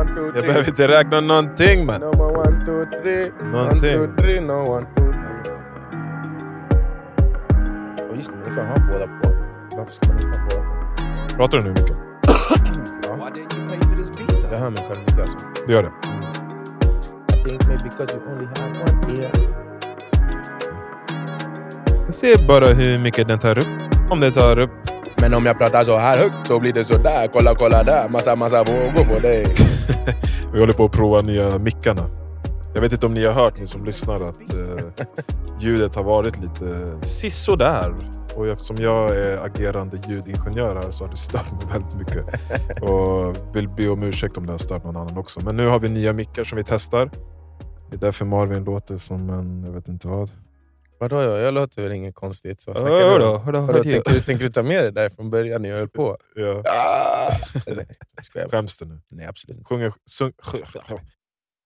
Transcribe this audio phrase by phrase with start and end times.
[0.00, 0.46] one, two, Jag three.
[0.46, 2.00] behöver inte räkna någonting man.
[2.00, 3.30] Number one, two, three.
[3.52, 4.00] Någonting.
[4.00, 4.40] One, two, three.
[4.40, 5.04] No, one, two.
[8.10, 9.30] Och just det, man kan ha båda på.
[9.76, 10.62] Varför ska man inte ha båda
[11.28, 11.36] på?
[11.36, 11.96] Pratar du nu mycket?
[12.26, 13.30] Ja.
[14.50, 15.38] Jag hör mig själv mycket alltså.
[15.66, 15.90] Det gör det.
[17.36, 19.30] I think maybe because you only have one ear.
[22.06, 23.68] Jag ser bara hur mycket den tar upp.
[24.10, 24.70] Om den tar upp.
[25.20, 27.26] Men om jag pratar så här högt så blir det så där.
[27.32, 28.08] Kolla, kolla där.
[28.08, 29.46] Massa, massa vågor på dig.
[30.52, 32.06] Vi håller på att prova nya mickarna.
[32.74, 35.06] Jag vet inte om ni har hört, ni som lyssnar, att eh,
[35.60, 37.94] ljudet har varit lite sisådär.
[38.36, 42.24] Och eftersom jag är agerande ljudingenjör här så har det stört mig väldigt mycket.
[42.82, 45.40] Och vill be om ursäkt om det har stört någon annan också.
[45.44, 47.10] Men nu har vi nya mickar som vi testar.
[47.90, 50.30] Det är därför Marvin låter som en, jag vet inte vad.
[51.00, 52.60] Vadå, jag, jag låter väl inget konstigt.
[52.60, 53.24] Så snackar Hör du?
[53.24, 55.76] då, Vadå, hör tänker, du, tänker du ta med det där från början när jag
[55.76, 56.18] höll på?
[56.34, 56.62] Ja.
[56.66, 57.30] Ah!
[57.66, 57.86] Nej,
[58.34, 58.50] jag.
[58.50, 59.00] Skäms du nu?
[59.08, 59.68] Nej, absolut inte.
[59.68, 59.92] Sjung en,
[60.42, 60.62] sjung,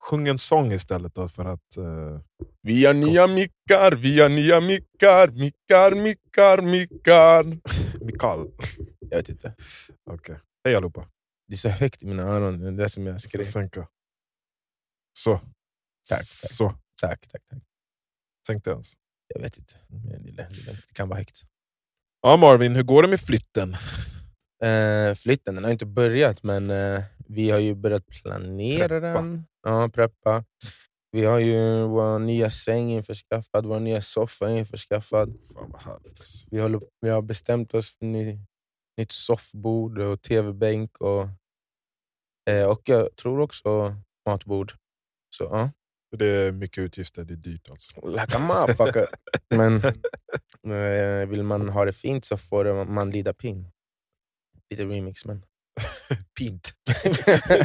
[0.05, 1.77] sjung, en sång istället då för att...
[1.77, 2.21] eh,
[2.63, 7.45] Vi har nya mickar, vi har nya mickar, mickar, mickar, mickar.
[8.05, 8.51] Mikael.
[9.11, 9.55] Jag vet inte.
[10.11, 10.37] Okej.
[10.65, 11.09] Hej allihopa.
[11.49, 13.47] Det är så högt i mina öron, det är det som jag skrek.
[13.47, 13.89] sänka.
[15.19, 15.35] Så.
[16.09, 16.25] Tack, tack.
[16.27, 16.75] Så.
[17.03, 17.63] Tack, tack, tack.
[18.47, 18.93] Sänkte jag ens.
[19.29, 19.75] Jag vet inte.
[20.37, 20.49] Det,
[20.93, 21.43] kan vara högt.
[22.23, 23.77] Ja Marvin, hur går det med flytten?
[24.63, 29.07] Eh, flytten den har inte börjat, men eh, vi har ju börjat planera Preppa.
[29.23, 29.47] den.
[29.63, 30.45] Ja, preppa.
[31.13, 35.39] Vi har ju vår nya säng införskaffad, vår nya soffa införskaffad.
[35.55, 36.21] Fan vad härligt.
[36.51, 38.39] Vi, håller, vi har bestämt oss för ny,
[38.99, 40.97] nytt soffbord och tv-bänk.
[41.01, 41.29] Och,
[42.51, 43.97] eh, och jag tror också
[44.29, 44.73] matbord.
[45.37, 45.71] Så ja,
[46.19, 48.09] Det är mycket utgifter, det är dyrt alltså.
[48.09, 49.07] like a.
[49.57, 49.85] Men
[50.77, 53.71] eh, vill man ha det fint så får man lida pin.
[54.71, 55.45] Lite remix men.
[56.39, 56.75] Pint.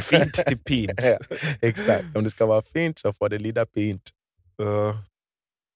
[0.02, 1.02] Fint till pint.
[1.02, 1.18] Ja,
[1.60, 4.10] exakt, om det ska vara fint så får det lida pint.
[4.62, 5.00] Eh,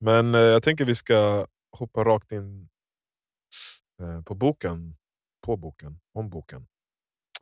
[0.00, 1.46] men eh, jag tänker vi ska
[1.76, 2.68] hoppa rakt in
[4.02, 4.96] eh, på boken.
[5.46, 6.00] På boken.
[6.14, 6.66] Om boken.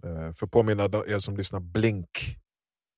[0.04, 2.38] Uh, för påminna er som lyssnar, Blink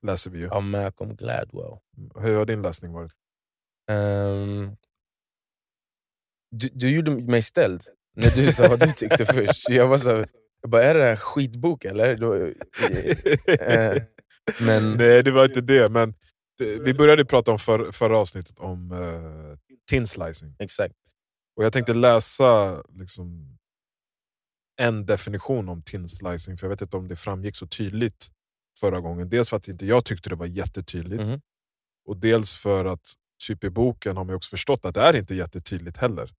[0.04, 0.48] läser vi ju.
[0.48, 1.78] Av Malcolm Gladwell.
[2.20, 3.12] Hur har din läsning varit?
[3.90, 4.76] Ehm,
[6.50, 7.82] du, du gjorde mig ställd
[8.16, 9.68] när du sa vad du tyckte först.
[9.68, 10.24] Jag var så,
[10.60, 12.16] jag bara, är det här skitbok eller?
[12.16, 14.02] Då, eh,
[14.60, 15.88] men Nej, det var inte det.
[15.88, 16.14] Men
[16.58, 19.56] det, vi började prata om för, förra avsnittet om uh,
[19.90, 20.56] tin slicing.
[20.58, 20.94] exakt.
[21.56, 23.58] Och jag tänkte läsa liksom,
[24.80, 28.30] en definition om tin slicing, för jag vet inte om det framgick så tydligt
[28.80, 29.28] förra gången.
[29.28, 31.40] Dels för att inte jag tyckte det var jättetydligt, Mhm.
[32.06, 33.06] och dels för att
[33.46, 36.30] typ i boken har man också förstått att det är inte jättetydligt heller.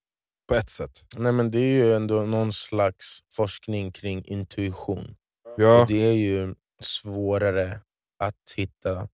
[0.47, 0.91] På ett sätt.
[1.17, 5.15] Nej, men det är ju ändå någon slags forskning kring intuition.
[5.57, 7.81] Ja, Och det är ju svårare
[8.19, 9.09] att hitta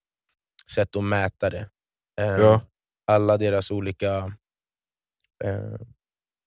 [0.74, 1.70] sätt att mäta det.
[2.20, 2.60] Ehm, Ja.
[3.06, 4.36] Alla deras olika
[5.44, 5.78] eh,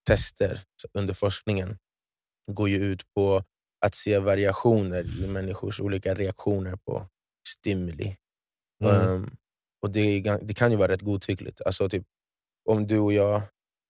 [0.07, 0.62] tester
[0.94, 1.78] under forskningen
[2.51, 3.44] går ju ut på
[3.85, 7.07] att se variationer i människors olika reaktioner på
[7.47, 8.17] stimuli.
[8.83, 8.95] mm.
[8.95, 9.38] Ehm,
[9.81, 11.61] och det, är, det kan ju vara rätt godtyckligt.
[11.66, 12.07] Alltså typ,
[12.69, 13.41] om du och jag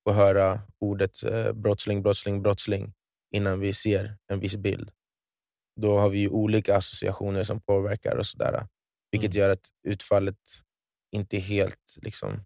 [0.07, 2.93] får höra ordet eh, brottsling, brottsling, brottsling
[3.35, 4.91] innan vi ser en viss bild,
[5.81, 8.67] då har vi olika associationer som påverkar och sådär.
[9.11, 9.39] Vilket Mm.
[9.39, 10.37] gör att utfallet
[11.11, 12.45] inte helt liksom,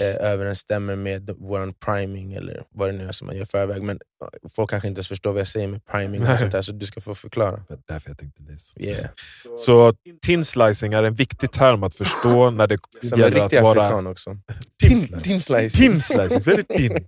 [0.00, 3.82] eh, överensstämmer med vår priming eller vad det nu är som man gör förväg.
[3.82, 6.62] Men eh, folk kanske inte ens förstår vad jag säger med priming och sånt där,
[6.62, 7.64] så du ska få förklara.
[7.68, 8.80] det därför jag tänkte läsa.
[8.80, 9.10] Yeah.
[9.56, 13.52] Så tin slicing är en viktig term att förstå när det Som en gäller att
[13.52, 13.82] vara...
[13.82, 14.36] afrikan också.
[14.82, 15.20] Tin slicing.
[15.20, 15.76] tin slice.
[15.76, 17.06] Tin slicing, it's very thin.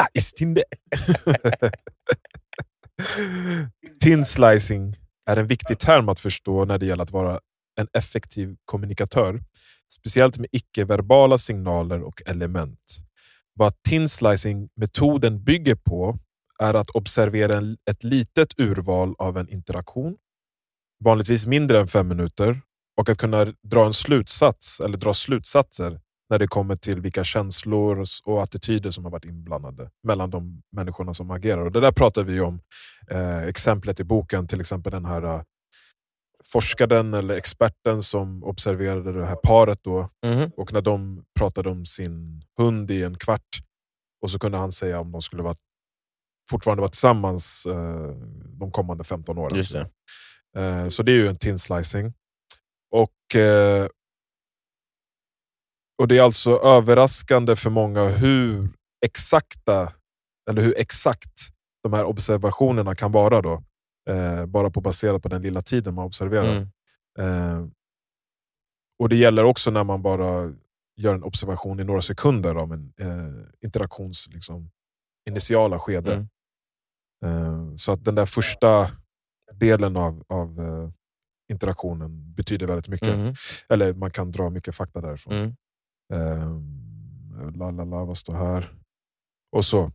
[0.00, 1.70] Ah, it's thin there.
[4.02, 7.40] tin slicing är en viktig term att förstå när det gäller att vara
[7.80, 9.40] en effektiv kommunikatör.
[9.92, 12.98] Speciellt med icke-verbala signaler och element.
[13.54, 16.18] Vad tinslicing-metoden bygger på
[16.58, 20.16] är att observera ett litet urval av en interaktion,
[21.04, 22.60] vanligtvis mindre än fem minuter,
[22.96, 26.00] och att kunna dra en slutsats eller dra slutsatser
[26.30, 31.14] när det kommer till vilka känslor och attityder som har varit inblandade mellan de människorna
[31.14, 31.64] som agerar.
[31.64, 32.60] Och det där pratar vi om.
[33.10, 35.42] Eh, exemplet i boken, till exempel den här eh,
[36.44, 40.50] forskaren eller experten som observerade det här paret då, Mhm.
[40.56, 43.58] och när de pratade om sin hund i en kvart
[44.22, 45.54] och så kunde han säga om de skulle vara,
[46.50, 48.10] fortfarande vara tillsammans eh,
[48.58, 49.56] de kommande 15 åren.
[49.56, 49.90] Just det.
[50.56, 52.12] Eh, så det är ju en tin slicing.
[52.90, 53.86] Och, eh,
[56.02, 58.68] och det är alltså överraskande för många hur
[59.06, 59.92] exakta,
[60.50, 61.32] eller hur exakt
[61.82, 63.42] de här observationerna kan vara.
[63.42, 63.62] då.
[64.10, 66.56] Eh, bara på baserat på den lilla tiden man observerar.
[66.56, 66.68] Mm.
[67.18, 67.68] Eh,
[68.98, 70.54] och Det gäller också när man bara
[70.96, 74.70] gör en observation i några sekunder av en eh, interaktions liksom,
[75.28, 76.12] initiala skede.
[76.14, 76.28] Mm.
[77.24, 78.90] Eh, så att den där första
[79.52, 80.90] delen av, av eh,
[81.52, 83.08] interaktionen betyder väldigt mycket.
[83.08, 83.34] Mm.
[83.68, 85.32] Eller man kan dra mycket fakta därifrån.
[85.32, 85.54] Mm.
[86.12, 86.60] Eh,
[87.56, 88.74] la, la, la, vad står här?
[89.56, 89.92] Och så.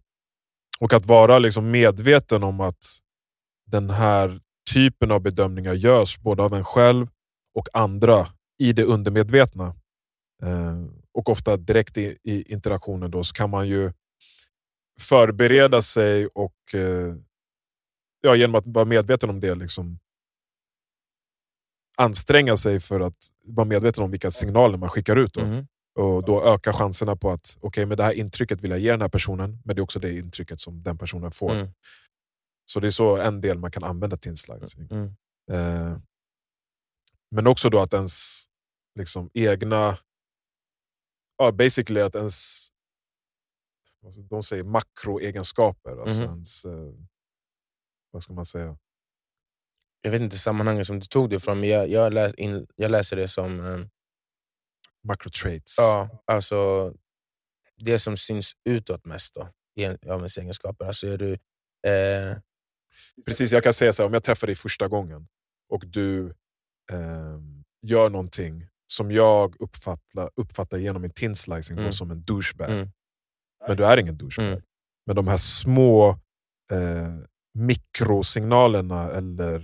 [0.79, 2.99] Och att vara liksom medveten om att
[3.65, 4.39] den här
[4.73, 7.07] typen av bedömningar görs både av en själv
[7.55, 8.27] och andra
[8.57, 9.75] i det undermedvetna.
[10.43, 10.83] Eh,
[11.13, 13.91] och ofta direkt i, i interaktionen då, så kan man ju
[14.99, 17.15] förbereda sig och eh,
[18.21, 19.99] ja, genom att vara medveten om det liksom,
[21.97, 25.33] anstränga sig för att vara medveten om vilka signaler man skickar ut.
[25.33, 25.41] Då.
[25.41, 25.67] Mm.
[25.99, 29.01] Och då öka chanserna på att okay, med det här intrycket vill jag ge den
[29.01, 31.51] här personen, men det är också det intrycket som den personen får.
[31.51, 31.71] Mm.
[32.65, 34.87] Så det är så en del man kan använda tinslightning.
[34.91, 35.15] Mm.
[35.51, 35.97] Eh,
[37.31, 38.45] men också då att ens
[38.99, 39.97] liksom, egna...
[41.37, 42.67] Ja, basically att ens...
[44.05, 46.01] Alltså, de säger makroegenskaper.
[46.01, 46.29] Alltså Mhm.
[46.29, 46.65] ens...
[46.65, 46.93] Eh,
[48.11, 48.77] vad ska man säga?
[50.01, 52.91] Jag vet inte sammanhanget som du tog det ifrån, men jag, jag, läs, in, jag
[52.91, 53.87] läser det som eh,
[55.03, 55.75] Macrotraits.
[55.77, 56.93] ja, alltså,
[57.77, 60.85] det som syns utåt mest då, i en, av ens egenskaper.
[60.85, 61.33] Alltså är du,
[61.89, 62.37] eh,
[63.25, 65.27] Precis, jag kan säga så här, om jag träffar dig första gången
[65.69, 66.25] och du
[66.91, 67.39] eh,
[67.87, 71.91] gör någonting som jag uppfattar, uppfattar genom min tinslicing Mm.
[71.91, 72.69] som en douchebag.
[72.69, 72.89] Mm.
[73.67, 74.49] Men du är ingen douchebag.
[74.51, 74.61] Mm.
[75.05, 76.09] Men de här små
[76.71, 77.13] eh,
[77.53, 79.55] mikrosignalerna eller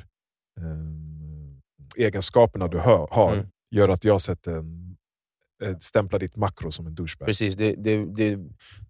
[0.60, 3.48] eh, egenskaperna du hör, har Mm.
[3.76, 4.98] gör att jag sätter en,
[5.64, 7.26] eh, stämplar ditt makro som en douchebag.
[7.28, 8.40] Precis, det, det, det,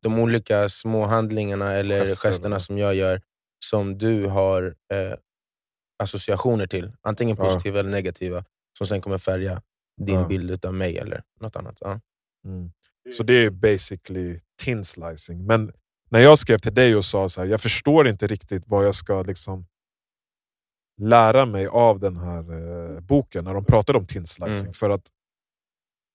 [0.02, 2.32] de olika små handlingarna eller Gesterna.
[2.32, 3.22] gesterna som jag gör
[3.66, 5.14] som du har eh,
[6.04, 7.44] associationer till, antingen Ja.
[7.44, 8.46] positiva eller negativa,
[8.78, 9.62] som sen kommer färga
[10.02, 10.28] din Ja.
[10.28, 11.78] bild av mig eller något annat.
[11.82, 12.00] Ja.
[12.46, 12.72] Mm.
[13.12, 15.46] Så det är basically tin slicing.
[15.46, 15.74] Men
[16.10, 18.96] när jag skrev till dig och sa så här, jag förstår inte riktigt vad jag
[18.96, 19.66] ska liksom
[21.02, 22.54] lära mig av den här
[22.96, 24.56] eh, boken när de pratade om tin slicing.
[24.62, 24.74] Mm.
[24.74, 25.08] För att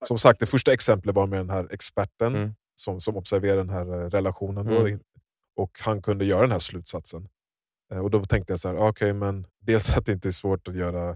[0.07, 2.55] som sagt, det första exemplet var med den här experten Mm.
[2.75, 4.67] som, som observerade den här eh, relationen.
[4.67, 5.01] Då, Mm.
[5.57, 7.29] och han kunde göra den här slutsatsen.
[7.93, 10.69] Eh, och då tänkte jag så här, okej, men dels att det inte är svårt
[10.69, 11.11] att göra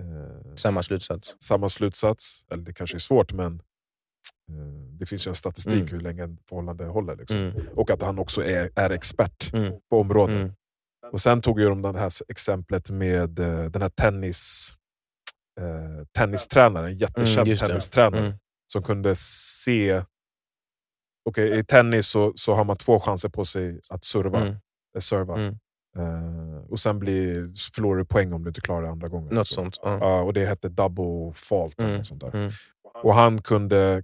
[0.00, 1.36] eh, Samma slutsats.
[1.40, 2.46] samma slutsats.
[2.50, 3.54] Eller det kanske är svårt, men
[4.50, 5.88] eh, det finns ju en statistik Mm.
[5.88, 7.16] hur länge ett förhållande håller.
[7.16, 7.36] Liksom.
[7.36, 7.68] Mm.
[7.76, 9.72] Och att han också är, är expert Mm.
[9.90, 10.36] på området.
[10.40, 10.52] Mm.
[11.12, 14.72] Och Sen tog ju de det här exemplet med eh, den här tennis,
[15.60, 17.68] eh, tennistränaren, en jättekänd Mm, just det.
[17.68, 18.38] tennistränare Mm.
[18.72, 20.04] som kunde se...
[21.24, 24.40] Okej, I tennis så, så har man två chanser på sig att serva.
[24.40, 24.52] Mm.
[24.96, 25.56] eh, serva.
[25.98, 29.34] Eh, och sen blir, förlorar du poäng om du inte klarar det andra gången.
[29.34, 29.78] Något Så- sånt.
[29.82, 30.20] Ja.
[30.20, 31.80] Och det hette double fault.
[31.82, 31.96] Mm.
[31.96, 32.34] något sånt där.
[32.36, 32.52] Mm.
[33.02, 34.02] Och han kunde,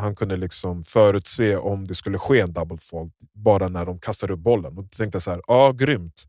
[0.00, 4.32] han kunde liksom förutse om det skulle ske en double fault bara när de kastade
[4.32, 4.78] upp bollen.
[4.78, 6.24] Och då tänkte jag så här, ja grymt.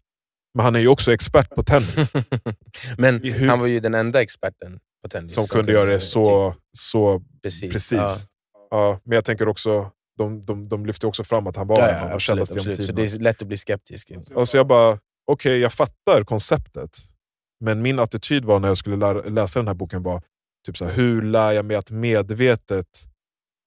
[0.54, 2.13] Men han är ju också expert på tennis.
[2.98, 5.33] Men hur- han var ju den enda experten på tennis.
[5.33, 7.74] som kunde göra det så, så Precis.
[7.74, 7.92] precis.
[8.00, 8.09] Ja.
[8.69, 9.00] Ja.
[9.04, 12.03] men jag tänker också, de, de, de lyfte också fram att han var Ja, en
[12.03, 12.77] av de kändaste genom absolut.
[12.77, 13.07] Så tiderna.
[13.07, 14.11] det är lätt att bli skeptisk.
[14.35, 14.99] Och så jag bara,
[15.31, 16.97] okej jag fattar konceptet.
[17.59, 20.21] Men min attityd var när jag skulle lära, läsa den här boken var,
[20.65, 22.87] typ så här, hur lär jag mig att medvetet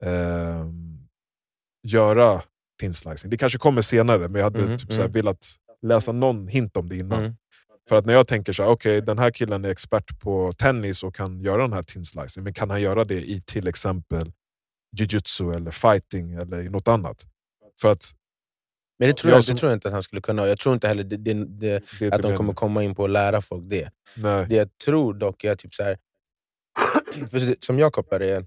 [0.05, 0.99] ehm,
[1.87, 2.41] göra
[2.79, 3.29] tinslicing?
[3.31, 5.11] Det kanske kommer senare, men jag hade Mhm, typ så här, mm.
[5.11, 7.19] velat läsa någon hint om det innan.
[7.19, 7.35] Mm.
[7.89, 11.03] För att när jag tänker så här, okej den här killen är expert på tennis
[11.03, 14.31] och kan göra den här tinslicing, men kan han göra det i till exempel
[14.97, 17.25] jujutsu eller fighting eller något annat?
[17.81, 18.03] För att
[18.99, 20.47] Men det tror Jag jag, som- det tror jag inte att han skulle kunna.
[20.47, 23.09] Jag tror inte heller det, det, det, det att de kommer komma in på att
[23.09, 23.91] lära folk det.
[24.15, 24.45] Nej.
[24.49, 25.97] Det jag tror dock är typ så här,
[27.59, 28.45] som jag kopplar det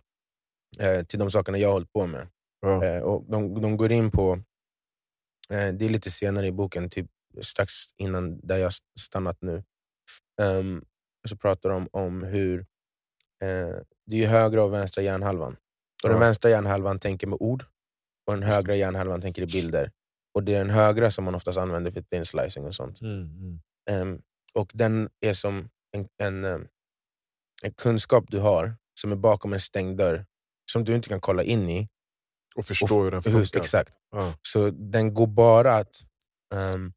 [0.79, 2.29] eh, till de sakerna jag har hållit på med.
[2.61, 2.85] Ja.
[2.85, 4.33] Eh, och de, de går in på,
[5.51, 7.07] eh, det är lite senare i boken, typ
[7.41, 9.63] strax innan där jag stannat nu.
[10.43, 10.85] Ehm,
[11.29, 12.67] så pratar de om hur
[14.07, 15.57] det är högra och vänstra hjärnhalvan.
[16.05, 17.65] Och Den vänstra hjärnhalvan tänker med ord,
[18.27, 19.93] och den högra hjärnhalvan tänker i bilder.
[20.35, 23.01] Och Det är den högra som man oftast använder för thin slicing och sånt.
[23.01, 23.61] Mm, mm.
[23.91, 24.23] Ehm,
[24.55, 26.69] och den är som en, en, ehm,
[27.63, 30.27] en kunskap du har som är bakom en stängd dörr,
[30.73, 31.89] som du inte kan kolla in i.
[32.57, 33.61] Och förstå hur den funkar.
[33.61, 33.95] Exakt.
[34.11, 34.35] Ja.
[34.43, 35.97] Så den går bara att
[36.55, 36.93] ehm,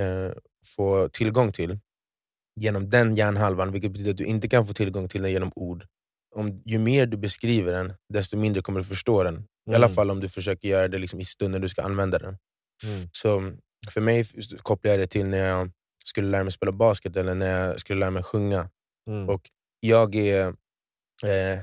[0.00, 0.32] eh,
[0.76, 1.78] få tillgång till
[2.60, 5.86] genom den hjärnhalvan, vilket betyder att du inte kan få tillgång till den genom ord.
[6.34, 9.46] Om, ju mer du beskriver den, desto mindre kommer du förstå den.
[9.70, 9.94] I alla Mm.
[9.94, 12.38] fall om du försöker göra det liksom i stunden du ska använda den.
[12.84, 13.08] Mm.
[13.12, 13.52] Så
[13.90, 14.26] för mig
[14.62, 15.70] kopplar jag det till när jag
[16.04, 18.70] skulle lära mig spela basket eller när jag skulle lära mig sjunga.
[19.10, 19.28] Mm.
[19.28, 20.46] Och jag är,
[21.24, 21.60] eh,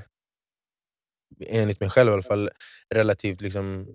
[1.46, 2.50] enligt mig själv i alla fall,
[2.94, 3.86] relativt liksom,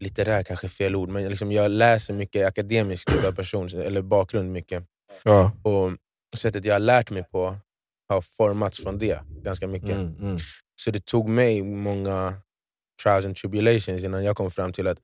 [0.00, 4.02] litterär kanske är fel ord, men liksom jag läser mycket akademisk typ av person, eller
[4.02, 4.84] bakgrund mycket.
[5.22, 5.52] Ja.
[5.62, 5.92] Och
[6.38, 7.56] sättet jag har lärt mig på
[8.12, 9.90] har formats från det ganska mycket.
[9.90, 10.38] Mm, mm.
[10.74, 12.34] Så det tog mig många
[13.02, 14.98] trials and tribulations innan jag kom fram till att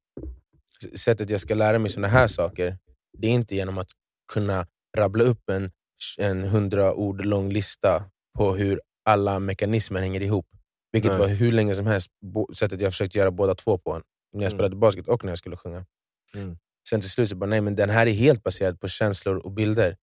[0.95, 2.79] sättet jag ska lära mig såna här saker,
[3.19, 3.89] det är inte genom att
[4.33, 5.71] kunna rabbla upp en,
[6.19, 8.05] en hundra ord lång lista
[8.39, 10.47] på hur alla mekanismer hänger ihop.
[10.93, 11.21] Vilket Nej.
[11.21, 12.11] var hur länge som helst
[12.55, 13.93] sättet jag försökte göra båda två på.
[13.93, 14.51] När jag Mm.
[14.51, 15.87] spelade basket och när jag skulle sjunga.
[16.35, 16.57] Mm.
[16.91, 19.53] Sen till slut så bara, nej men den här är helt baserad på känslor och
[19.53, 19.97] bilder.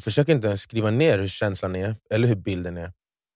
[0.00, 2.92] Försök inte ens skriva ner hur känslan är, eller hur bilden är.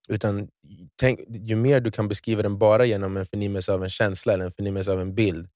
[0.08, 0.48] Utan
[0.96, 4.44] tänk, ju mer du kan beskriva den bara genom en förnimmelse av en känsla eller
[4.44, 5.48] en förnimmelse av en bild,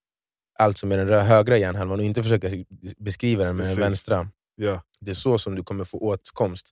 [0.59, 2.51] alltså med den högra hjärnhalvan, och inte försöka
[2.97, 3.77] beskriva den med Precis.
[3.77, 4.31] den vänstra.
[4.55, 4.83] Ja.
[5.01, 6.71] Det är så som du kommer få åtkomst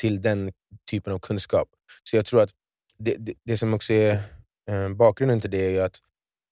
[0.00, 0.52] till den
[0.90, 1.68] typen av kunskap.
[2.02, 2.50] Så jag tror att
[2.98, 4.22] det, det, det som också är
[4.70, 5.98] eh, bakgrunden till det är att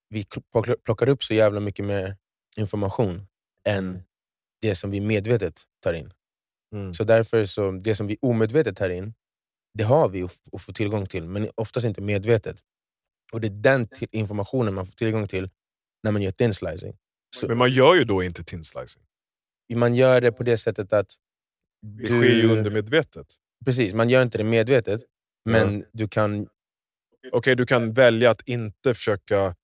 [0.08, 2.16] vi plockar- plockar upp så jävla mycket mer
[2.56, 3.26] information
[3.64, 4.02] än
[4.60, 6.12] det som vi medvetet tar in.
[6.74, 6.94] Mm.
[6.94, 9.14] Så därför, så, det som vi omedvetet tar in,
[9.74, 12.60] det har vi att, få tillgång till, men oftast inte medvetet.
[13.32, 15.50] Och det är den till- informationen man får tillgång till
[16.02, 16.96] när man gör thin slicing.
[17.36, 19.02] Så Men man gör ju då inte tin slicing.
[19.74, 21.14] man gör det på det sättet att
[21.82, 23.26] Det sker ju undermedvetet.
[23.64, 25.02] Precis, man gör inte det medvetet,
[25.44, 26.48] men du kan...
[27.32, 29.56] Okej, du kan välja att inte försöka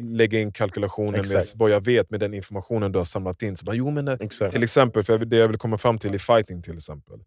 [0.00, 3.56] lägga in kalkylationen med vad jag vet med den informationen du har samlat in.
[3.56, 4.52] Så bara, jo, men, eh, Exakt.
[4.52, 7.20] till exempel, för det jag vill komma fram till i fighting till exempel,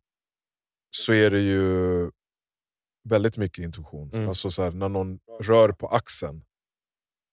[0.89, 2.11] så är det ju
[3.09, 4.09] väldigt mycket intuition.
[4.13, 4.27] Mm.
[4.27, 6.43] Alltså så här, när någon rör på axeln,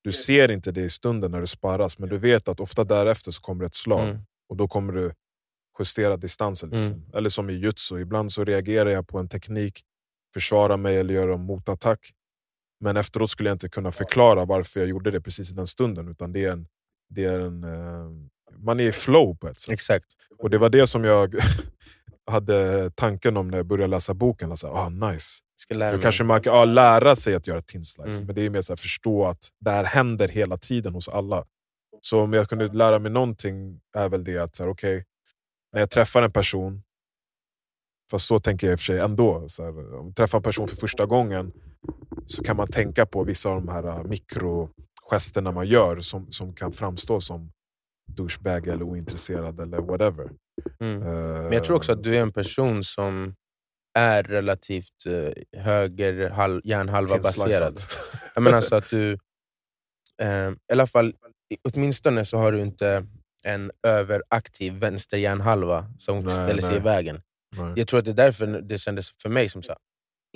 [0.03, 3.31] du ser inte det i stunden när du sparras, men du vet att ofta därefter
[3.31, 4.09] så kommer ett slag.
[4.09, 4.23] Mm.
[4.49, 5.13] Och då kommer du
[5.79, 6.71] justera distansen.
[6.71, 7.05] Liksom.
[7.15, 9.83] Eller som i jutsu, ibland så reagerar jag på en teknik,
[10.35, 12.13] försvarar mig eller gör en motattack.
[12.81, 16.09] Men efteråt skulle jag inte kunna förklara varför jag gjorde det precis i den stunden.
[16.09, 16.67] Utan det är en,
[17.11, 18.11] det är en, eh,
[18.59, 19.73] man är i flow på ett sätt.
[19.73, 20.07] Exakt.
[20.39, 21.37] Och det var det som jag
[22.31, 24.51] hade tanken om när jag började läsa boken.
[24.51, 25.43] Alltså, ah, nice.
[25.57, 28.27] Ska lära Då kanske man kan ja, lära sig att göra tin slice, Mm.
[28.27, 31.45] men det är mer så här, förstå att det här händer hela tiden hos alla.
[32.01, 35.05] Så om jag kunde lära mig någonting är väl det att så här, okej,
[35.73, 36.83] när jag träffar en person,
[38.11, 40.43] fast så tänker jag i och för sig ändå, så här, om jag träffar en
[40.43, 41.53] person för första gången
[42.27, 46.53] så kan man tänka på vissa av de här äh, mikrogesterna man gör som, som
[46.55, 47.51] kan framstå som
[48.17, 50.31] douchebag eller ointresserad eller whatever.
[50.81, 51.03] Mm.
[51.03, 51.09] Eh,
[51.43, 53.35] Men jag tror också att du är en person som
[53.99, 57.81] är relativt eh, höger hal- hjärnhalva baserad.
[58.35, 59.13] Jag menar alltså att du,
[60.23, 61.15] eh, i alla fall,
[61.73, 63.07] åtminstone så har du inte
[63.45, 66.79] en överaktiv vänster hjärnhalva som Nej, ställer sig nej.
[66.81, 67.23] i vägen.
[67.57, 67.73] Nej.
[67.77, 69.75] Jag tror att det är därför det kändes för mig som så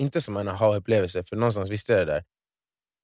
[0.01, 2.23] inte som en aha-upplevelse, för någonstans visste jag det där.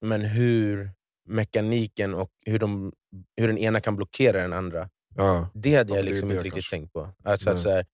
[0.06, 0.92] Men hur
[1.30, 2.94] mekaniken och hur, de,
[3.38, 5.50] hur den ena kan blockera den andra, Ja.
[5.54, 6.76] det hade Ja, jag det liksom det inte riktigt kanske.
[6.76, 7.14] tänkt på.
[7.24, 7.86] Alltså att så här,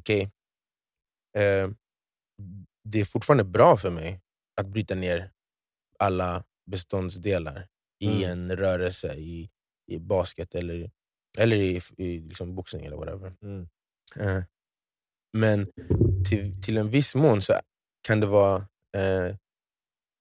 [0.00, 0.22] okej,
[1.38, 1.70] eh,
[2.84, 4.20] det är fortfarande bra för mig
[4.60, 5.30] att bryta ner
[5.98, 7.68] alla beståndsdelar
[8.04, 8.30] i Mm.
[8.50, 9.50] en rörelse, i,
[9.86, 10.90] i basket eller,
[11.38, 13.34] eller i, i liksom boxning eller whatever.
[13.42, 13.68] Mm.
[14.16, 14.44] Eh,
[15.32, 15.72] men
[16.28, 17.52] till, till en viss mån så
[18.06, 18.56] kan det vara
[18.96, 19.36] eh,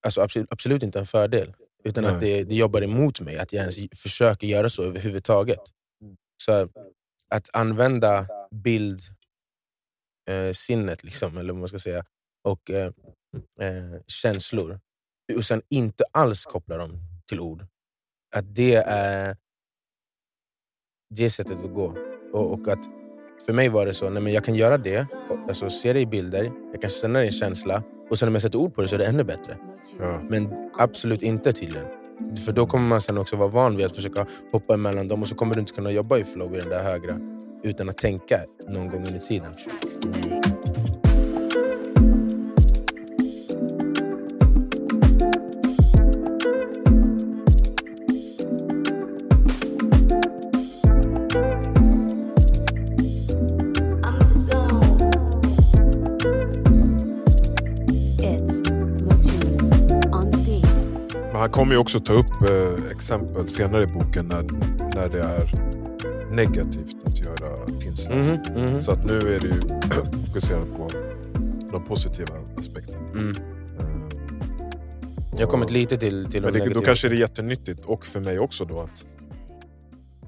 [0.05, 1.53] alltså absolut, absolut inte en fördel.
[1.83, 2.13] Utan Nej.
[2.13, 5.59] att det, det jobbar emot mig att jag ens försöker göra så överhuvudtaget.
[6.43, 6.69] Så
[7.29, 9.09] att använda bildsinnet,
[11.01, 12.05] eh, liksom, eller vad man ska säga,
[12.43, 12.91] och eh,
[13.61, 14.79] eh, känslor
[15.35, 17.65] och sen inte alls koppla dem till ord.
[18.35, 19.37] Att det är
[21.09, 21.97] det är sättet att gå.
[22.33, 23.04] Och, och att
[23.45, 25.07] för mig var det så, nej men jag kan göra det,
[25.47, 28.41] alltså se det i bilder, jag kan känna det i känsla, och sen om jag
[28.41, 29.57] sätter ord på det så är det ännu bättre.
[29.99, 30.21] Ja.
[30.29, 31.87] Men absolut inte tydligen.
[32.45, 35.27] För då kommer man sen också vara van vid att försöka hoppa emellan dem och
[35.27, 37.19] så kommer du inte kunna jobba i flow i den där högra
[37.63, 39.51] utan att tänka någon gång under tiden.
[39.53, 40.54] It's
[61.45, 64.41] han kommer ju också ta upp eh, exempel senare i boken när,
[64.95, 65.49] när det är
[66.35, 68.39] negativt att göra tingsläsning.
[68.55, 68.81] Mhm, mhm.
[68.81, 69.61] Så att nu är det ju
[70.27, 70.89] fokuserat på
[71.71, 73.09] de positiva aspekterna.
[73.11, 73.29] Mm.
[73.79, 73.85] Eh,
[75.31, 76.85] Jag har kommit lite till, till Men det, då negativa.
[76.85, 79.05] kanske det är jättenyttigt, och för mig också då att...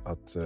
[0.06, 0.44] att eh,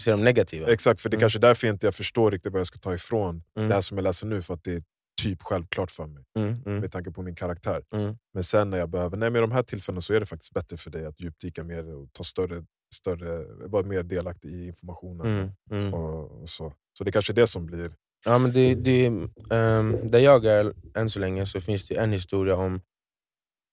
[0.00, 0.72] Ser de negativa?
[0.72, 1.20] exakt, för det är Mm.
[1.20, 3.68] kanske är därför inte jag förstår riktigt vad jag ska ta ifrån Mm.
[3.68, 4.42] det här som jag läser nu.
[4.42, 4.82] För att det är
[5.22, 7.82] typ självklart för mig Mm, mm, med tanke på min karaktär.
[7.94, 8.16] mm.
[8.34, 10.76] Men sen när jag behöver, nej med de här tillfällena så är det faktiskt bättre
[10.76, 15.26] för dig att djupdyka mer och ta större, större vara mer delaktig i informationen.
[15.26, 15.94] Mm, mm.
[15.94, 16.72] Och, och så.
[16.98, 17.90] så det kanske är det som blir...
[18.24, 19.06] Ja, men det, det,
[19.50, 22.80] ehm, där jag är än så länge så finns det en historia om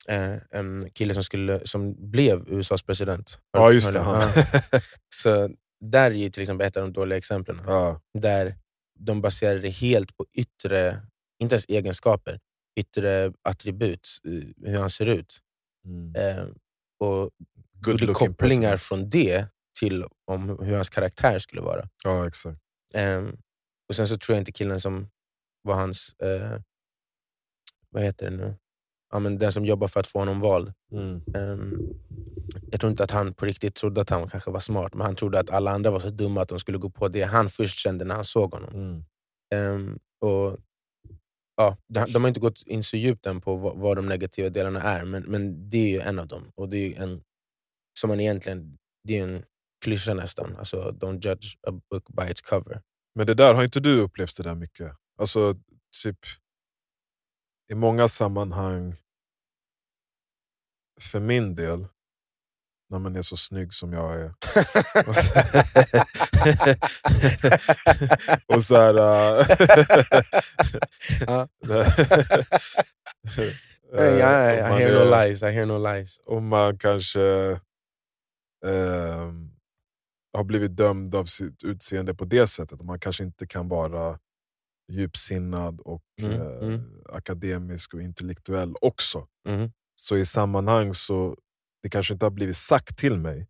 [0.09, 3.39] eh, en kille som, skulle, som blev USAs president.
[3.53, 3.99] Ja just det.
[3.99, 4.29] Ja.
[5.15, 5.49] Så
[5.85, 7.61] där är till exempel ett av de dåliga exemplen.
[7.65, 8.01] ja.
[8.19, 8.55] Där
[8.99, 11.01] de baserar det helt på yttre,
[11.39, 12.39] inte ens egenskaper,
[12.79, 15.37] yttre attribut, eh, hur han ser ut.
[15.85, 16.15] Mm.
[16.15, 16.45] Eh,
[16.99, 17.31] och
[17.87, 18.81] gjorde kopplingar president.
[18.81, 19.47] från det
[19.79, 21.89] till om hur hans karaktär skulle vara.
[22.03, 22.61] Ja exakt.
[22.93, 23.37] Ehm,
[23.89, 25.09] och sen så tror jag inte killen som
[25.61, 26.59] var hans, eh,
[27.89, 28.55] vad heter det nu?
[29.11, 30.73] Ja, men den som jobbar för att få honom vald.
[30.91, 31.21] Mm.
[31.35, 31.77] Ehm,
[32.71, 35.15] jag tror inte att han på riktigt trodde att han kanske var smart, men han
[35.15, 37.77] trodde att alla andra var så dumma att de skulle gå på det han först
[37.77, 38.73] kände när han såg honom.
[38.73, 39.05] Mm.
[39.53, 40.57] Ehm, och
[41.55, 44.81] ja, de, har inte gått in så djupt än på vad, vad de negativa delarna
[44.81, 46.51] är, men, men det är ju en av dem.
[46.55, 47.23] Och det är en
[47.99, 49.45] som man egentligen, det är en
[49.83, 50.55] klyscha nästan.
[50.55, 52.81] Alltså, don't judge a book by its cover.
[53.15, 54.91] Men det där, har inte du upplevt det där mycket?
[55.17, 55.55] Alltså
[56.03, 56.19] typ
[57.71, 58.95] i många sammanhang,
[61.01, 61.87] för min del,
[62.89, 64.33] när man är så snygg som jag är.
[65.07, 65.31] Och så,
[68.55, 68.95] och så här...
[69.39, 69.45] äh,
[71.27, 71.47] Ja.
[73.93, 76.19] äh, I, I, I hear no lies, I hear no lies.
[76.25, 77.21] om man kanske
[78.65, 79.51] ehm,
[80.37, 82.81] har blivit dömd av sitt utseende på det sättet.
[82.81, 84.19] Man kanske inte kan vara
[84.91, 86.81] djupsinnad och Mm, eh, mm.
[87.09, 89.27] akademisk och intellektuell också.
[89.47, 89.71] Mhm.
[89.95, 91.37] Så i sammanhang så,
[91.85, 93.47] det kanske inte har blivit sagt till mig,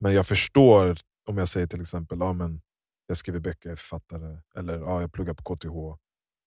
[0.00, 0.96] men jag förstår
[1.28, 2.60] om jag säger till exempel, ja, men
[3.06, 6.00] jag skriver böcker, jag är författare, eller ja, jag pluggar på KTH,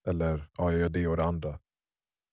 [0.08, 1.60] eller ja, jag gör det och det andra.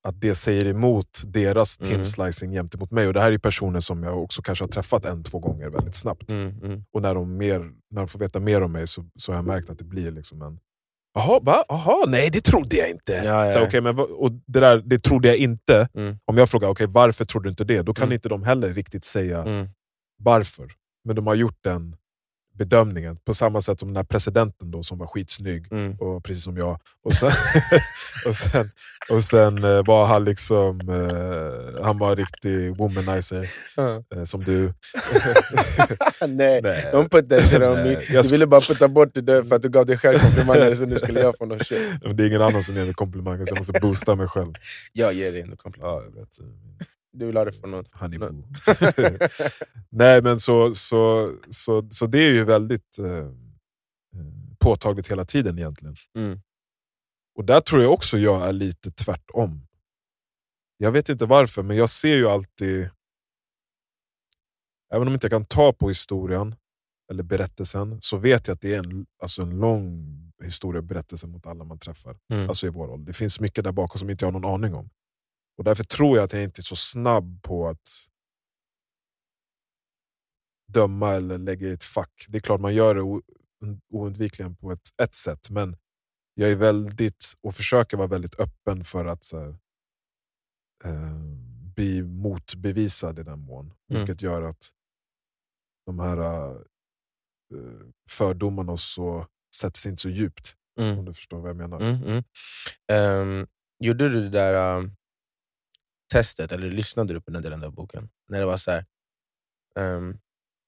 [0.02, 1.92] Att det säger emot deras Mm.
[1.92, 3.06] tinslicing gentemot mig.
[3.06, 5.94] Och det här är personer som jag också kanske har träffat en, två gånger väldigt
[5.94, 6.30] snabbt.
[6.30, 6.84] Mm, mm.
[6.90, 7.58] Och när de, mer,
[7.90, 10.10] när de får veta mer om mig så, så har jag märkt att det blir
[10.10, 10.60] liksom en
[11.18, 11.64] Jaha, va?
[11.68, 13.12] Jaha, nej det trodde jag inte.
[13.24, 15.88] Ja, ja, Så, okej, men, och det, där, det trodde jag inte.
[15.94, 16.18] Mm.
[16.24, 18.12] Om jag frågar okay, varför trodde du inte det, då kan Mm.
[18.14, 19.68] inte de heller riktigt säga Mm.
[20.22, 20.68] varför.
[21.04, 21.96] Men de har gjort den
[22.58, 23.16] bedömningen.
[23.24, 25.94] På samma sätt som den här presidenten då, som var skitsnygg, Mm.
[25.96, 26.80] och precis som jag.
[27.04, 27.30] Och sen,
[28.28, 28.70] och sen,
[29.10, 33.46] och sen eh, var han liksom eh, han var en riktig womanizer,
[34.16, 34.72] eh, som du.
[36.28, 36.90] Nej, Nej.
[36.94, 38.02] don't put that shit on Nej, me.
[38.14, 40.74] jag Du ville bara putta bort det där för att du gav dig själv komplimanger,
[40.74, 41.78] så nu skulle jag få någon shit.
[42.16, 44.52] Det är ingen annan som ger mig komplimanger, så jag måste boosta mig själv.
[44.92, 45.94] Jag ger dig ändå komplimanger.
[45.94, 46.38] Ja, jag vet.
[47.18, 47.84] Du vill ha det från någon.
[47.92, 48.44] Honeyboo.
[49.90, 53.32] Nej, men så, så, så, så det är ju väldigt eh, eh,
[54.58, 55.96] påtagligt hela tiden egentligen.
[56.16, 56.40] Mm.
[57.34, 59.66] Och där tror jag också jag är lite tvärtom.
[60.76, 62.90] Jag vet inte varför, men jag ser ju alltid...
[64.94, 66.54] Även om jag inte kan ta på historien
[67.10, 70.06] eller berättelsen, så vet jag att det är en, alltså en lång
[70.42, 72.18] historia och berättelse mot alla man träffar.
[72.32, 72.48] Mm.
[72.48, 73.06] Alltså i vår ålder.
[73.06, 74.90] Det finns mycket där bakom som inte jag har någon aning om.
[75.58, 78.08] Och Därför tror jag att jag inte är så snabb på att
[80.72, 82.26] döma eller lägga i ett fack.
[82.28, 83.22] Det är klart man gör det
[83.90, 85.76] oundvikligen på ett, ett sätt, men
[86.34, 89.48] jag är väldigt, och försöker vara väldigt öppen för att så här,
[90.84, 91.18] eh,
[91.74, 93.64] bli motbevisad i den mån.
[93.64, 93.76] Mm.
[93.86, 94.70] Vilket gör att
[95.86, 96.50] de här
[97.54, 100.56] eh, fördomarna så sätts inte så djupt.
[100.80, 100.98] Mm.
[100.98, 101.80] Om du förstår vad jag menar.
[101.80, 102.22] Mm.
[102.92, 103.46] Ehm,
[103.78, 104.96] gjorde du det där um,
[106.12, 108.10] testet, eller lyssnade du på den delen av boken?
[108.28, 108.86] När det var så här,
[109.76, 110.18] ehm,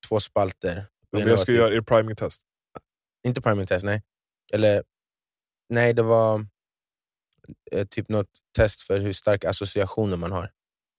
[0.08, 0.86] två spalter.
[1.16, 2.42] Ena jag ska typ- göra er priming test.
[3.26, 4.02] Inte priming test, nej.
[4.52, 4.84] Eller,
[5.68, 6.46] nej, det var
[7.72, 10.52] eh, typ något test för hur starka associationer man har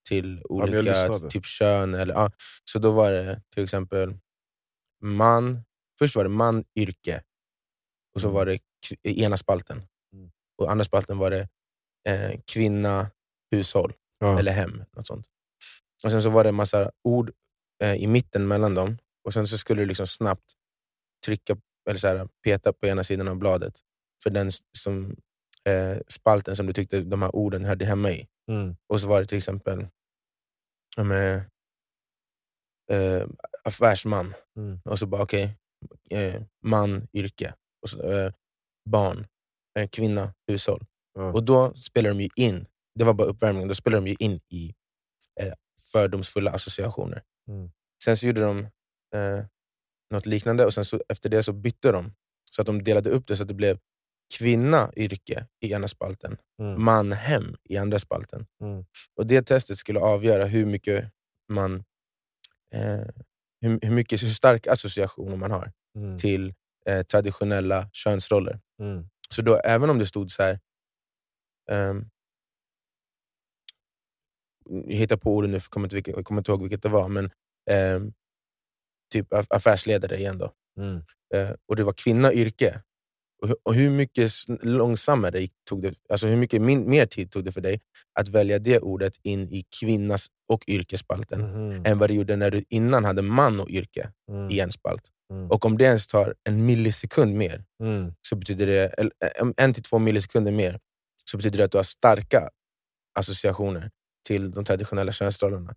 [0.10, 1.30] till men olika lyssnade.
[1.30, 1.94] typ kön.
[1.94, 2.32] Eller, ja.
[2.64, 4.18] Så då var det till exempel
[5.02, 5.64] man,
[6.00, 7.24] först var det man, yrke.
[8.16, 8.36] Och så Mm.
[8.36, 8.60] var det
[9.04, 9.84] ena spalten.
[10.14, 10.32] Mm.
[10.58, 11.50] Och andra spalten var det
[12.10, 13.12] eh, kvinna,
[13.52, 14.40] hushåll Ja.
[14.40, 14.84] eller hem.
[14.96, 15.26] Något sånt.
[16.04, 17.32] Och Sen så var det en massa ord
[17.84, 18.98] eh, i mitten mellan dem.
[19.24, 20.54] Och Sen så skulle du liksom snabbt
[21.26, 21.58] trycka
[21.90, 23.80] eller så här, peta på ena sidan av bladet
[24.24, 25.16] för den som,
[25.66, 28.28] eh, spalten som du tyckte de här orden hörde hemma i.
[28.52, 28.76] Mm.
[28.88, 29.88] Och så var det till exempel
[30.98, 31.42] men,
[32.92, 33.28] eh,
[33.64, 34.34] affärsman.
[34.58, 34.80] Mm.
[34.86, 35.58] Och så bara okej,
[36.10, 37.54] eh, man, yrke.
[37.82, 38.32] Och så, eh,
[38.90, 39.28] barn,
[39.80, 40.86] eh, kvinna, hushåll.
[41.14, 41.32] Ja.
[41.32, 42.66] Och då spelar de ju in,
[43.00, 44.74] det var bara uppvärmningen, då spelar de ju in i
[45.40, 45.54] eh,
[45.92, 47.24] fördomsfulla associationer.
[47.48, 47.72] Mm.
[48.04, 48.60] Sen så gjorde de
[49.16, 49.46] eh,
[50.14, 52.14] något liknande och sen så, efter det så bytte de.
[52.52, 53.80] Så att de delade upp det så att det blev
[54.38, 56.84] kvinna, yrke i ena spalten, Mm.
[56.84, 58.48] man, hem i andra spalten.
[58.62, 58.86] Mm.
[59.16, 61.12] Och Det testet skulle avgöra hur mycket
[61.50, 61.84] man
[62.74, 63.06] eh,
[63.62, 66.18] hur, hur, mycket, hur stark association man har Mm.
[66.18, 66.54] till
[66.86, 68.60] eh, traditionella könsroller.
[68.82, 69.10] Mm.
[69.30, 70.60] Så då, även om det stod så här...
[71.66, 72.06] jag
[74.88, 77.08] hittar på orden nu, för jag kommer inte, jag kommer inte ihåg vilket det var,
[77.08, 77.32] men
[77.70, 78.14] ehm,
[79.14, 80.38] typ aff- affärsledare igen.
[80.38, 80.52] då.
[80.78, 80.96] Mm.
[81.36, 82.82] Eh, och det var kvinna, yrke.
[83.44, 84.32] Och, och hur mycket
[84.64, 87.82] långsammare tog det, alltså hur mycket min, mer tid tog det för dig
[88.20, 91.86] att välja det ordet in i kvinnas och yrkesspalten Mhm.
[91.86, 94.50] än vad det gjorde när du innan hade man och yrke Mm.
[94.50, 95.10] i en spalt.
[95.34, 95.52] Mm.
[95.52, 98.14] Och om det ens tar en millisekund mer, Mm.
[98.22, 100.80] så betyder det, eh, en till två millisekunder mer,
[101.32, 102.50] så betyder det att du har starka
[103.20, 103.92] associationer
[104.28, 105.76] till de traditionella könsrollerna.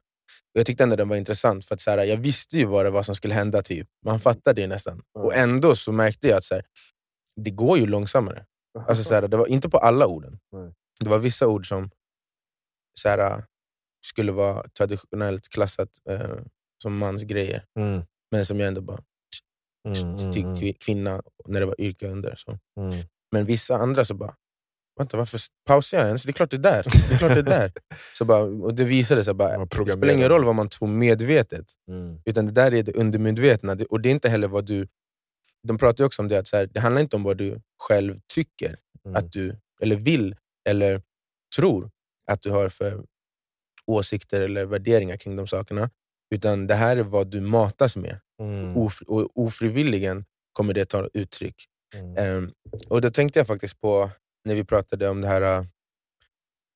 [0.52, 2.90] Jag tyckte ändå den var intressant, för att så här, jag visste ju vad det
[2.90, 3.62] var som skulle hända.
[3.62, 3.88] typ.
[4.06, 4.92] Man fattade det nästan.
[4.92, 5.26] Mm.
[5.26, 6.64] Och ändå så märkte jag att så här,
[7.36, 8.46] det går ju långsammare.
[8.88, 10.38] Alltså, så här, det var inte på alla orden.
[11.00, 11.90] Det var vissa ord som
[13.00, 13.44] så här,
[14.06, 16.36] skulle vara traditionellt klassat eh,
[16.82, 18.02] som mansgrejer, Mm.
[18.30, 19.02] men som jag ändå bara
[19.88, 20.16] Mm.
[20.32, 20.54] till Mm.
[20.56, 22.34] kvi- kvinna när det var yrke under.
[22.36, 22.58] Så.
[22.80, 23.04] Mm.
[23.32, 24.34] Men vissa andra så bara,
[24.96, 26.22] vänta varför pausar jag ens?
[26.22, 26.84] Det är klart det är där.
[27.08, 27.72] Det är klart det är där.
[28.18, 31.66] Så bara, och det visade sig bara, det spelar ingen roll vad man tror medvetet,
[31.88, 32.18] Mm.
[32.24, 33.76] utan det där är det undermedvetna.
[33.90, 34.88] Och det är inte heller vad du...
[35.68, 37.60] De pratar ju också om det, att så här, det handlar inte om vad du
[37.78, 38.76] själv tycker,
[39.06, 39.16] Mm.
[39.16, 40.36] att du, eller vill,
[40.68, 41.02] eller
[41.56, 41.90] tror
[42.30, 43.04] att du har för
[43.86, 45.90] åsikter eller värderingar kring de sakerna.
[46.34, 48.20] Utan det här är vad du matas med.
[48.42, 48.76] Mm.
[48.76, 51.54] Of, och ofrivilligen kommer det ta uttryck.
[51.94, 52.16] Mm.
[52.16, 52.52] Ehm,
[52.88, 54.10] och då tänkte jag faktiskt på,
[54.44, 55.42] när vi pratade om det här,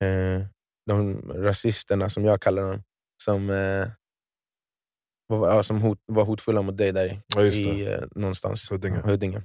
[0.04, 0.46] eh,
[0.86, 2.82] de rasisterna som jag kallar dem,
[3.22, 3.88] som, eh,
[5.26, 9.00] var, ja, som hot, var hotfulla mot dig där Ja, i eh, någonstans, Huddinge.
[9.00, 9.42] Huddinge.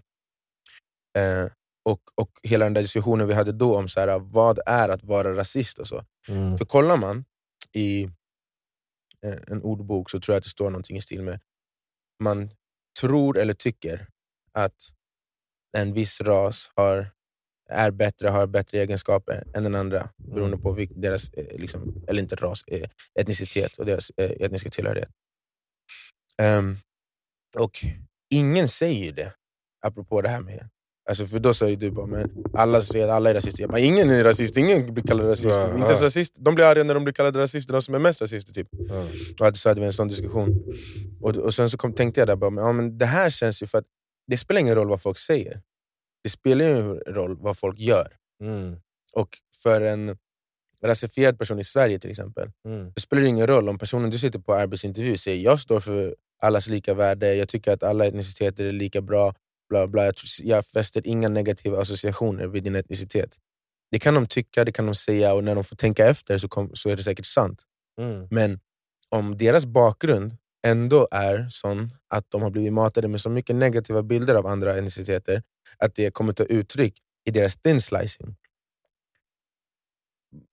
[1.17, 1.51] Eh,
[1.89, 5.03] och, och hela den där diskussionen vi hade då om så här, vad är att
[5.03, 6.05] vara rasist och så.
[6.27, 6.57] Mm.
[6.57, 7.25] För kollar man
[7.73, 8.03] i
[9.25, 11.39] eh, en ordbok så tror jag att det står någonting i stil med
[12.23, 12.49] man
[12.99, 14.07] tror eller tycker
[14.51, 14.93] att
[15.77, 17.11] en viss ras har,
[17.73, 22.21] är bättre, har bättre egenskaper än den andra beroende på vilk, deras, eh, liksom, eller
[22.21, 25.09] inte ras, eh, etnicitet och deras eh, etniska tillhörighet.
[26.41, 26.77] Ehm,
[27.57, 27.85] och
[28.29, 29.33] ingen säger det,
[29.85, 30.69] apropå det här med
[31.09, 33.63] Alltså för då sa ju du bara, men alla säger att alla är rasister.
[33.63, 35.55] Jag bara, ingen är rasist, ingen blir kallad rasist.
[35.55, 36.05] Ja, inte ens ja.
[36.05, 36.33] rasist.
[36.37, 38.53] De blir arga när de blir kallade rasister, de som är mest rasister.
[38.53, 38.67] Typ.
[39.39, 39.47] Ja.
[39.47, 40.63] Och så hade vi en sån diskussion.
[41.21, 43.63] Och, och sen så kom, tänkte jag där, bara, men, ja, men det här känns
[43.63, 43.85] ju för att
[44.27, 45.61] det spelar ingen roll vad folk säger.
[46.23, 48.15] Det spelar ju roll vad folk gör.
[48.41, 48.75] Mm.
[49.13, 49.29] Och
[49.63, 50.17] för en
[50.85, 52.91] rasifierad person i Sverige till exempel, Mm.
[52.95, 56.67] det spelar ingen roll om personen du sitter på arbetsintervju säger jag står för allas
[56.67, 59.33] lika värde, jag tycker att alla etniciteter är lika bra,
[59.69, 60.05] bla bla.
[60.05, 63.37] Jag, jag fäster inga negativa associationer vid din etnicitet.
[63.91, 66.47] Det kan de tycka, det kan de säga och när de får tänka efter så,
[66.47, 67.61] kom, så är det säkert sant.
[68.01, 68.27] Mm.
[68.31, 68.59] Men
[69.09, 74.03] om deras bakgrund ändå är sån att de har blivit matade med så mycket negativa
[74.03, 75.43] bilder av andra etniciteter
[75.77, 76.93] att det kommer ta uttryck
[77.25, 78.35] i deras thin slicing.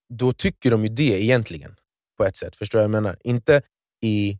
[0.08, 1.76] Då tycker de ju det egentligen,
[2.18, 2.56] på ett sätt.
[2.56, 3.16] Förstår du vad jag menar?
[3.24, 3.62] Inte
[4.02, 4.38] i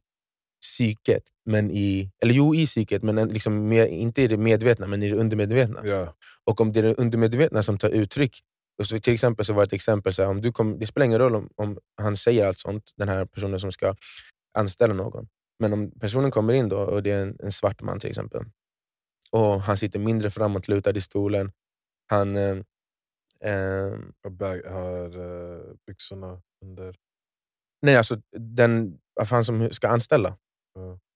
[0.61, 4.87] psyket, men i, eller jo i psyket, men en- liksom med, inte i det medvetna,
[4.87, 5.81] men i det undermedvetna.
[5.85, 6.15] Ja.
[6.45, 8.41] Och om det är det undermedvetna som tar uttryck,
[8.79, 11.07] och så till exempel så var ett exempel, så här, om du kom, det spelar
[11.07, 13.95] ingen roll om, om han säger allt sånt, den här personen som ska
[14.59, 15.29] anställa någon.
[15.61, 18.45] Men om personen kommer in då och det är en, en svart man till exempel,
[19.31, 21.53] och han sitter mindre framåtlutad i stolen,
[22.07, 22.37] han...
[22.37, 22.57] Eh,
[23.41, 23.99] eh,
[24.71, 26.97] har eh, byxorna under.
[27.83, 28.99] nej, alltså den,
[29.31, 30.37] han som ska anställa.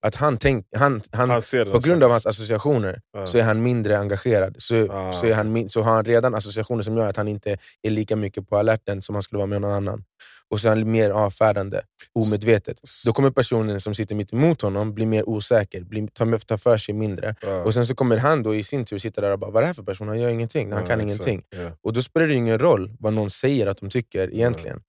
[0.01, 3.25] Att han, tänk, han, han, Han på grund som- av hans associationer Ja.
[3.25, 4.55] så är han mindre engagerad.
[4.57, 5.11] Så, Ah.
[5.11, 8.15] så, är han, så har han redan associationer som gör att han inte är lika
[8.15, 10.03] mycket på alerten som han skulle vara med någon annan.
[10.49, 11.81] Och så är han mer avfärdande,
[12.13, 12.81] omedvetet.
[13.05, 16.77] Då kommer personen som sitter mitt emot honom bli mer osäker, bli, ta, ta för
[16.77, 17.35] sig mindre.
[17.41, 17.63] Ja.
[17.63, 19.61] Och Sen så kommer han då i sin tur sitta där och bara, vad är
[19.61, 20.07] det här för person?
[20.07, 21.27] Han gör ingenting, han Ja, kan exakt.
[21.27, 21.47] ingenting.
[21.63, 21.71] Ja.
[21.81, 24.81] Och Då spelar det ingen roll vad någon säger att de tycker egentligen.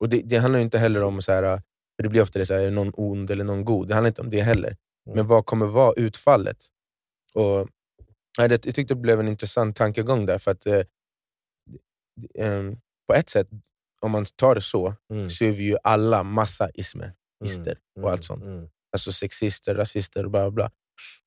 [0.00, 1.60] Och det, det handlar inte heller om, så här,
[1.96, 3.88] för det blir ofta det, så här, är någon ond eller någon god.
[3.88, 4.68] Det handlar inte om det heller.
[5.06, 5.16] Mm.
[5.16, 6.56] Men vad kommer vara utfallet?
[7.34, 7.68] Och,
[8.38, 10.38] ja, det, jag tyckte det blev en intressant tankegång där.
[10.38, 10.82] För att eh,
[12.34, 12.62] eh,
[13.08, 13.48] På ett sätt,
[14.00, 15.30] om man tar det så, Mm.
[15.30, 17.04] så är vi ju alla massa ismer.
[17.04, 17.14] Mm.
[17.44, 18.04] Ister Mm.
[18.04, 18.44] och allt sånt.
[18.44, 18.68] Mm.
[18.92, 20.70] Alltså sexister, rasister och bla bla.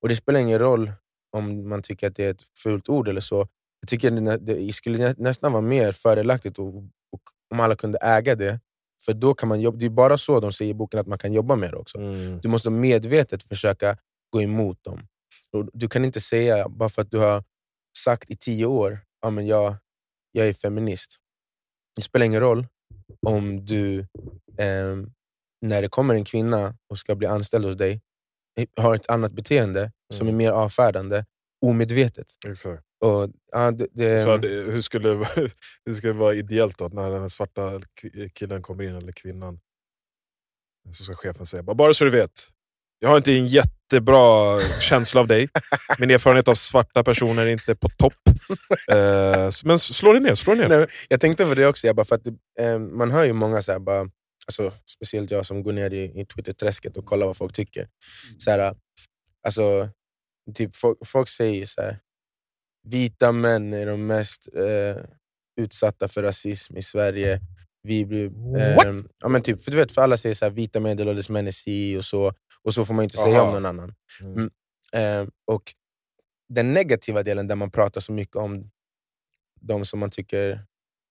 [0.00, 0.92] Och det spelar ingen roll
[1.36, 3.48] om man tycker att det är ett fult ord eller så.
[3.80, 7.22] Jag tycker det, det skulle nä- nästan vara mer fördelaktigt och, och,
[7.54, 8.60] om alla kunde äga det.
[9.06, 11.18] För då kan man jobba, Det är bara så de säger i boken att man
[11.18, 11.98] kan jobba med det också.
[11.98, 12.40] Mm.
[12.40, 13.96] Du måste medvetet försöka
[14.30, 15.06] gå emot dem.
[15.52, 17.44] Och Du kan inte säga, bara för att du har
[17.98, 19.76] sagt i tio år ja, men jag,
[20.32, 21.16] jag är feminist.
[21.96, 22.66] Det spelar ingen roll
[23.26, 23.98] om du,
[24.58, 24.96] eh,
[25.66, 28.00] när det kommer en kvinna och ska bli anställd hos dig,
[28.80, 30.38] har ett annat beteende som är Mm.
[30.38, 31.24] mer avfärdande,
[31.66, 32.26] omedvetet.
[32.46, 32.82] Exakt.
[33.00, 35.08] Och, ja, det, det, Så det, hur, skulle,
[35.84, 37.80] hur skulle det vara ideellt då, när den svarta
[38.34, 39.60] killen kommer in, eller kvinnan?
[40.90, 42.50] Så ska chefen säga, bara, så du vet,
[42.98, 45.48] jag har inte en jättebra känsla av dig.
[45.98, 48.14] Min erfarenhet av svarta personer är inte på topp.
[48.92, 50.78] Eh, men slå dig ner, slå dig ner.
[50.78, 52.26] Nej, jag tänkte på det också, jag bara, för att,
[52.60, 54.10] eh, man hör ju många, så här, bara,
[54.46, 57.88] alltså, speciellt jag som går ner i, i Twitter-träsket och kollar vad folk tycker.
[58.38, 58.76] Så här,
[59.46, 59.88] alltså,
[60.54, 61.98] typ, folk, folk säger så här,
[62.86, 65.04] vita män är de mest eh,
[65.56, 67.40] utsatta för rasism i Sverige.
[67.82, 70.80] Vi blir, eh, ja, men typ, för du vet, för alla säger så här, vita
[70.80, 73.46] medelålders män är si och så, och så får man inte säga Aha.
[73.46, 73.94] om någon annan.
[74.20, 74.50] Mm.
[74.92, 75.22] Mm.
[75.22, 75.62] Eh, och
[76.48, 78.70] den negativa delen där man pratar så mycket om
[79.60, 80.64] de som man tycker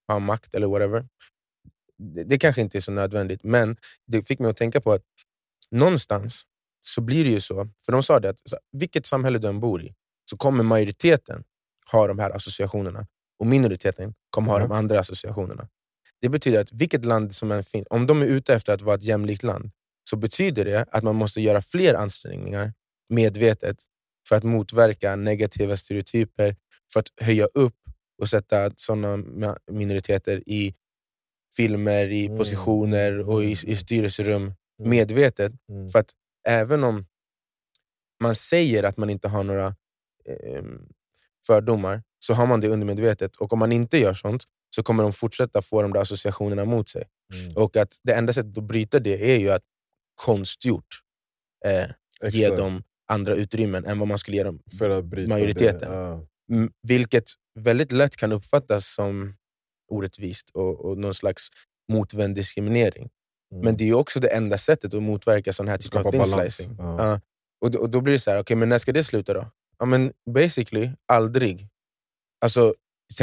[0.08, 1.08] har makt eller whatever.
[1.98, 5.04] Det, det kanske inte är så nödvändigt, men det fick mig att tänka på att
[5.72, 6.44] någonstans
[6.82, 8.40] så blir det ju så, för de sa det att
[8.72, 9.94] vilket samhälle du än bor i,
[10.30, 11.44] så kommer majoriteten
[11.92, 13.08] ha de här associationerna
[13.40, 14.68] och minoriteten kommer ha Ja.
[14.68, 15.68] de andra associationerna.
[16.22, 18.96] Det betyder att vilket land som än finns, om de är ute efter att vara
[18.96, 19.72] ett jämlikt land,
[20.10, 22.74] så betyder det att man måste göra fler ansträngningar
[23.10, 23.78] medvetet
[24.30, 26.56] för att motverka negativa stereotyper,
[26.94, 27.76] för att höja upp
[28.22, 30.76] och sätta sådana minoriteter i
[31.56, 32.38] filmer, i Mm.
[32.38, 34.90] positioner och i, i styrelserum Mm.
[34.90, 35.54] medvetet.
[35.70, 35.90] Mm.
[35.90, 36.12] För att
[36.48, 37.06] även om
[38.24, 39.68] man säger att man inte har några
[40.26, 40.64] eh,
[41.48, 43.36] fördomar, så har man det undermedvetet.
[43.36, 44.44] Och om man inte gör sånt,
[44.76, 47.04] så kommer de fortsätta få de där associationerna mot sig.
[47.34, 47.58] Mm.
[47.58, 49.64] Och att det enda sättet att bryta det är ju att
[50.16, 51.02] konstgjort
[51.66, 51.90] eh,
[52.32, 54.60] ge dem andra utrymmen än vad man skulle ge dem.
[55.28, 55.92] Majoriteten.
[55.92, 55.98] Det.
[55.98, 56.26] Ja.
[56.88, 57.24] Vilket
[57.60, 59.36] väldigt lätt kan uppfattas som
[59.92, 61.50] orättvist och, och någon slags
[61.92, 63.10] motvänd diskriminering.
[63.52, 63.66] Mm.
[63.66, 66.56] Men det är också det enda sättet att motverka sån här typ av thin balans.
[66.56, 66.76] slicing.
[66.80, 67.06] Ja.
[67.06, 67.22] Ja.
[67.62, 69.52] Och, då, och då blir det så här, okay, men när ska det sluta då?
[69.80, 71.68] Ja, men basically, aldrig.
[72.42, 72.74] Alltså,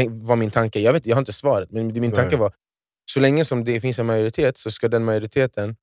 [0.08, 0.80] vad min tanke.
[0.80, 2.52] Jag, vet, jag har inte svaret, men min tanke var
[3.10, 5.76] så länge som det finns en majoritet så ska den majoriteten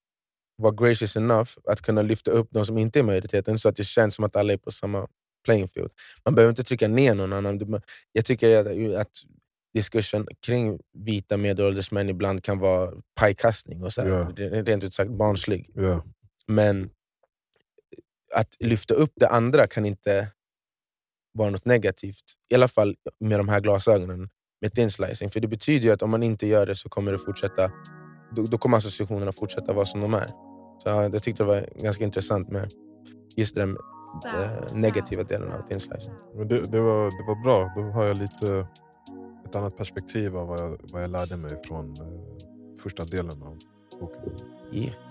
[0.58, 3.84] vara gracious enough att kunna lyfta upp de som inte är majoriteten så att det
[3.84, 5.08] känns som att alla är på samma
[5.46, 5.92] playing field.
[6.26, 7.82] Man behöver inte trycka ner någon annan.
[8.12, 8.60] Jag tycker
[8.96, 9.10] att, att
[10.46, 14.34] kring vita medelålders män ibland kan vara pajkastning och så här, Ja.
[14.64, 15.70] rent ut sagt barnslig.
[15.76, 16.06] Ja.
[16.48, 16.90] Men
[18.34, 20.28] att lyfta upp det andra kan inte
[21.34, 22.24] vara något negativt.
[22.50, 24.30] I alla fall med de här glasögonen
[24.62, 25.30] med thin slicing.
[25.30, 27.72] För det betyder ju att om man inte gör det så kommer det fortsätta
[28.36, 30.28] då, då kommer associationerna fortsätta vara som de är.
[30.78, 32.68] Så ja, jag tyckte det var ganska intressant med
[33.38, 33.78] just den
[34.28, 36.14] eh, negativa delen av thin slicing.
[36.36, 37.74] Men det, det, var, det var bra.
[37.76, 38.68] Då har jag lite
[39.46, 43.58] ett annat perspektiv av vad jag, vad jag lärde mig från eh, första delen av
[44.00, 44.36] boken.
[44.72, 45.09] Yeah.